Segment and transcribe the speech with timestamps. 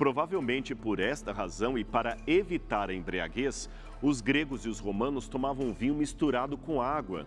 [0.00, 3.68] Provavelmente por esta razão e para evitar a embriaguez,
[4.00, 7.26] os gregos e os romanos tomavam vinho misturado com água.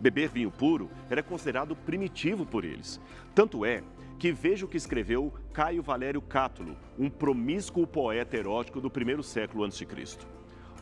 [0.00, 2.98] Beber vinho puro era considerado primitivo por eles.
[3.34, 3.82] Tanto é
[4.18, 9.62] que veja o que escreveu Caio Valério Cátulo, um promíscuo poeta erótico do primeiro século
[9.62, 9.86] a.C.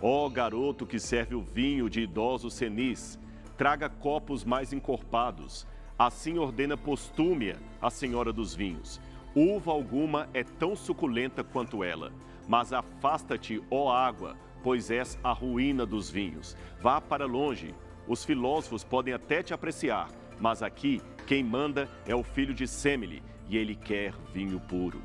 [0.00, 3.18] Ó oh, garoto que serve o vinho de idosos senis,
[3.56, 5.66] traga copos mais encorpados.
[5.98, 9.00] Assim ordena Postúmia, a senhora dos vinhos.
[9.34, 12.12] Uva alguma é tão suculenta quanto ela.
[12.46, 16.56] Mas afasta-te, ó água, pois és a ruína dos vinhos.
[16.80, 17.74] Vá para longe.
[18.06, 20.08] Os filósofos podem até te apreciar,
[20.40, 25.00] mas aqui quem manda é o filho de Semele, e ele quer vinho puro.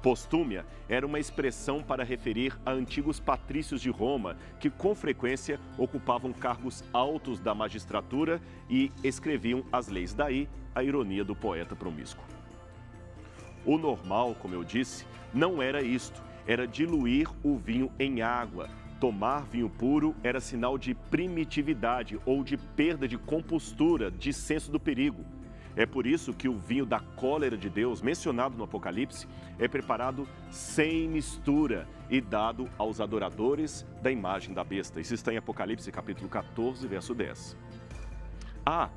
[0.00, 6.32] Postúmia era uma expressão para referir a antigos patrícios de Roma que, com frequência, ocupavam
[6.32, 10.12] cargos altos da magistratura e escreviam as leis.
[10.12, 12.41] Daí a ironia do poeta promíscuo.
[13.64, 18.68] O normal, como eu disse, não era isto, era diluir o vinho em água.
[19.00, 24.78] Tomar vinho puro era sinal de primitividade ou de perda de compostura, de senso do
[24.78, 25.24] perigo.
[25.74, 29.26] É por isso que o vinho da cólera de Deus, mencionado no Apocalipse,
[29.58, 35.00] é preparado sem mistura e dado aos adoradores da imagem da besta.
[35.00, 37.56] Isso está em Apocalipse capítulo 14, verso 10.
[38.66, 38.90] Ah,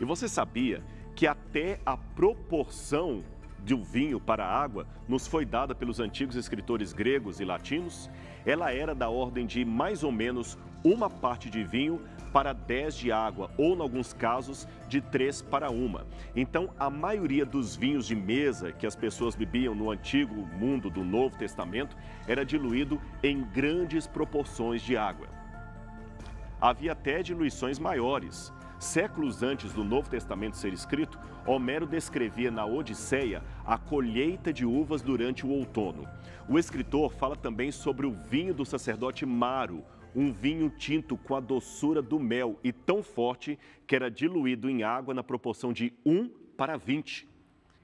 [0.00, 0.82] e você sabia
[1.16, 3.24] que até a proporção
[3.64, 8.10] de um vinho para a água nos foi dada pelos antigos escritores gregos e latinos?
[8.46, 12.00] Ela era da ordem de mais ou menos uma parte de vinho
[12.32, 16.06] para 10 de água, ou, em alguns casos, de 3 para uma.
[16.36, 21.04] Então, a maioria dos vinhos de mesa que as pessoas bebiam no antigo mundo do
[21.04, 25.26] Novo Testamento era diluído em grandes proporções de água.
[26.60, 28.52] Havia até diluições maiores.
[28.78, 31.18] Séculos antes do Novo Testamento ser escrito,
[31.48, 36.06] Homero descrevia na Odisseia a colheita de uvas durante o outono.
[36.46, 39.82] O escritor fala também sobre o vinho do sacerdote Maro,
[40.14, 44.82] um vinho tinto com a doçura do mel e tão forte que era diluído em
[44.82, 47.26] água na proporção de 1 para 20.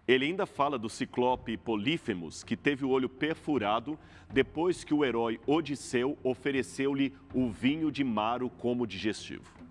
[0.06, 3.98] Ele ainda fala do ciclope Polífemos, que teve o olho perfurado
[4.30, 9.63] depois que o herói Odisseu ofereceu-lhe o vinho de Maro como digestivo.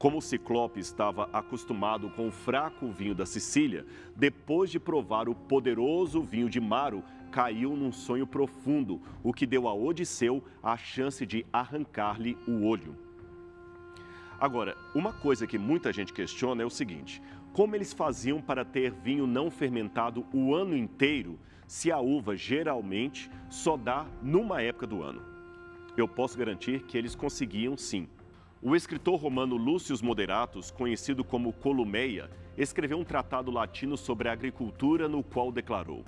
[0.00, 3.84] Como o ciclope estava acostumado com o fraco vinho da Sicília,
[4.16, 9.68] depois de provar o poderoso vinho de Maro, caiu num sonho profundo, o que deu
[9.68, 12.96] a Odisseu a chance de arrancar-lhe o olho.
[14.40, 17.20] Agora, uma coisa que muita gente questiona é o seguinte:
[17.52, 23.30] como eles faziam para ter vinho não fermentado o ano inteiro, se a uva geralmente
[23.50, 25.20] só dá numa época do ano?
[25.94, 28.08] Eu posso garantir que eles conseguiam sim.
[28.62, 35.08] O escritor romano Lúcio Moderatus, conhecido como Columeia, escreveu um tratado latino sobre a agricultura
[35.08, 36.04] no qual declarou: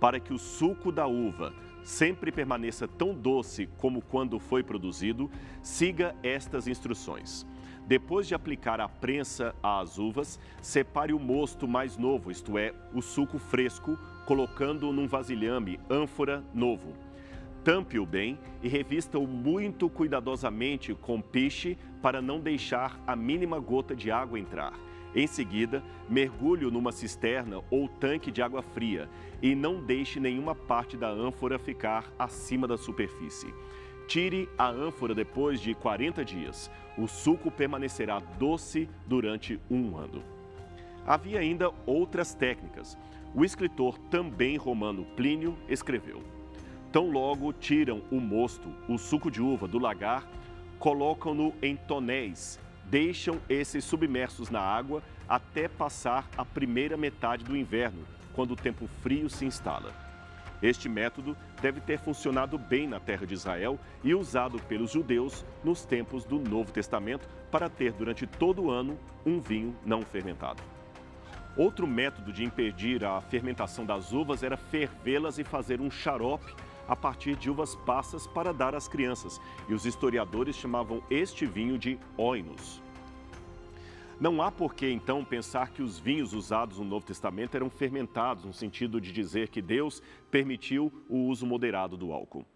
[0.00, 1.54] para que o suco da uva
[1.84, 5.30] sempre permaneça tão doce como quando foi produzido,
[5.62, 7.46] siga estas instruções.
[7.86, 13.00] Depois de aplicar a prensa às uvas, separe o mosto mais novo, isto é, o
[13.00, 13.96] suco fresco,
[14.26, 17.05] colocando-o num vasilhame, ânfora novo.
[17.66, 24.08] Tampe-o bem e revista-o muito cuidadosamente com piche para não deixar a mínima gota de
[24.08, 24.72] água entrar.
[25.12, 29.10] Em seguida, mergulhe-o numa cisterna ou tanque de água fria
[29.42, 33.52] e não deixe nenhuma parte da ânfora ficar acima da superfície.
[34.06, 36.70] Tire a ânfora depois de 40 dias.
[36.96, 40.22] O suco permanecerá doce durante um ano.
[41.04, 42.96] Havia ainda outras técnicas.
[43.34, 46.35] O escritor também romano Plínio escreveu:
[46.92, 50.26] Tão logo tiram o mosto, o suco de uva do lagar,
[50.78, 52.58] colocam-no em tonéis
[52.88, 58.86] deixam esses submersos na água até passar a primeira metade do inverno, quando o tempo
[59.02, 59.92] frio se instala.
[60.62, 65.84] Este método deve ter funcionado bem na terra de Israel e usado pelos judeus nos
[65.84, 70.62] tempos do Novo Testamento para ter durante todo o ano um vinho não fermentado.
[71.56, 76.54] Outro método de impedir a fermentação das uvas era fervê-las e fazer um xarope
[76.88, 81.78] a partir de uvas passas para dar às crianças, e os historiadores chamavam este vinho
[81.78, 82.82] de oinos.
[84.18, 88.44] Não há por que então pensar que os vinhos usados no Novo Testamento eram fermentados,
[88.44, 92.46] no sentido de dizer que Deus permitiu o uso moderado do álcool.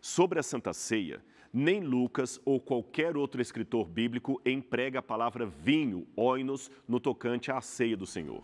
[0.00, 6.06] Sobre a Santa Ceia, nem Lucas ou qualquer outro escritor bíblico emprega a palavra vinho,
[6.16, 8.42] oinos, no tocante à ceia do Senhor.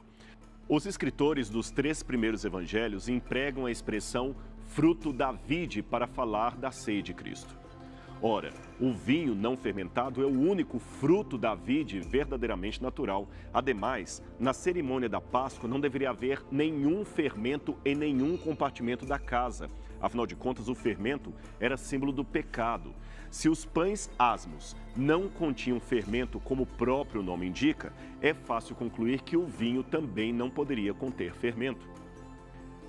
[0.68, 4.34] Os escritores dos três primeiros evangelhos empregam a expressão
[4.66, 7.56] fruto da vide para falar da ceia de Cristo.
[8.22, 13.28] Ora, o vinho não fermentado é o único fruto da vide verdadeiramente natural.
[13.52, 19.68] Ademais, na cerimônia da Páscoa não deveria haver nenhum fermento em nenhum compartimento da casa.
[20.00, 22.94] Afinal de contas, o fermento era símbolo do pecado.
[23.30, 27.92] Se os pães asmos não continham fermento, como o próprio nome indica,
[28.22, 31.86] é fácil concluir que o vinho também não poderia conter fermento.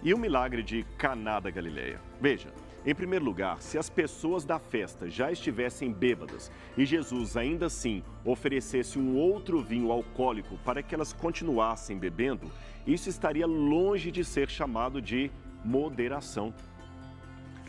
[0.07, 1.99] E o milagre de Caná da Galileia?
[2.21, 2.47] Veja,
[2.85, 8.01] em primeiro lugar, se as pessoas da festa já estivessem bêbadas e Jesus ainda assim
[8.23, 12.49] oferecesse um outro vinho alcoólico para que elas continuassem bebendo,
[12.85, 15.29] isso estaria longe de ser chamado de
[15.61, 16.53] moderação.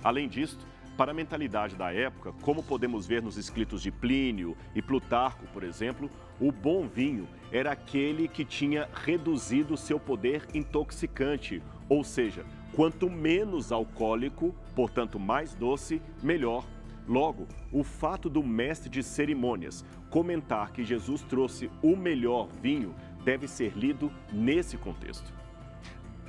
[0.04, 0.64] Além disto,
[0.96, 5.64] para a mentalidade da época, como podemos ver nos escritos de Plínio e Plutarco, por
[5.64, 6.08] exemplo,
[6.40, 13.72] o bom vinho era aquele que tinha reduzido seu poder intoxicante, ou seja, Quanto menos
[13.72, 16.64] alcoólico, portanto mais doce, melhor.
[17.06, 22.94] Logo, o fato do mestre de cerimônias comentar que Jesus trouxe o melhor vinho
[23.24, 25.32] deve ser lido nesse contexto.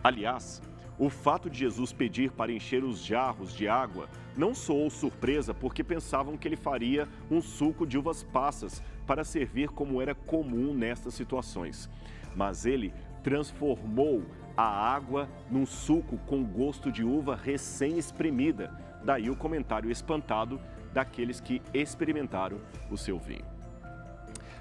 [0.01, 0.61] Aliás,
[0.97, 5.83] o fato de Jesus pedir para encher os jarros de água não soou surpresa porque
[5.83, 11.15] pensavam que ele faria um suco de uvas passas para servir como era comum nestas
[11.15, 11.89] situações.
[12.35, 14.23] Mas ele transformou
[14.55, 18.71] a água num suco com gosto de uva recém-espremida.
[19.03, 20.61] Daí o comentário espantado
[20.93, 22.61] daqueles que experimentaram
[22.91, 23.45] o seu vinho.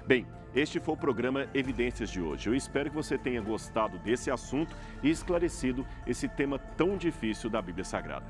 [0.07, 0.25] Bem,
[0.55, 2.49] este foi o programa Evidências de hoje.
[2.49, 7.61] Eu espero que você tenha gostado desse assunto e esclarecido esse tema tão difícil da
[7.61, 8.25] Bíblia Sagrada.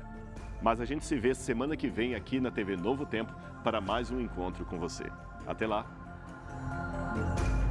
[0.60, 3.34] Mas a gente se vê semana que vem aqui na TV Novo Tempo
[3.64, 5.10] para mais um encontro com você.
[5.46, 6.09] Até lá!
[7.14, 7.69] Beleza.